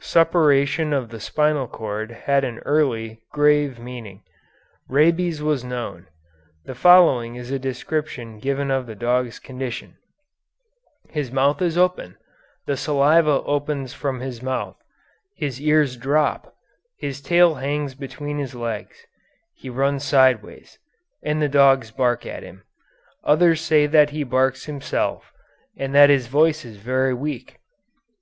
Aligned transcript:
Suppuration 0.00 0.92
of 0.92 1.08
the 1.08 1.18
spinal 1.18 1.66
cord 1.66 2.10
had 2.10 2.44
an 2.44 2.58
early, 2.66 3.22
grave 3.32 3.78
meaning. 3.78 4.22
Rabies 4.86 5.40
was 5.40 5.64
known. 5.64 6.08
The 6.66 6.74
following 6.74 7.36
is 7.36 7.50
a 7.50 7.58
description 7.58 8.38
given 8.38 8.70
of 8.70 8.84
the 8.86 8.94
dog's 8.94 9.38
condition: 9.38 9.96
'His 11.08 11.32
mouth 11.32 11.62
is 11.62 11.78
open, 11.78 12.18
the 12.66 12.76
saliva 12.76 13.42
issues 13.48 13.94
from 13.94 14.20
his 14.20 14.42
mouth; 14.42 14.76
his 15.34 15.58
ears 15.58 15.96
drop; 15.96 16.54
his 16.98 17.22
tail 17.22 17.54
hangs 17.54 17.94
between 17.94 18.36
his 18.36 18.54
legs; 18.54 19.06
he 19.54 19.70
runs 19.70 20.04
sideways, 20.04 20.78
and 21.22 21.40
the 21.40 21.48
dogs 21.48 21.90
bark 21.90 22.26
at 22.26 22.42
him; 22.42 22.62
others 23.24 23.62
say 23.62 23.86
that 23.86 24.10
he 24.10 24.22
barks 24.22 24.66
himself, 24.66 25.32
and 25.78 25.94
that 25.94 26.10
his 26.10 26.26
voice 26.26 26.62
is 26.66 26.76
very 26.76 27.14
weak. 27.14 27.58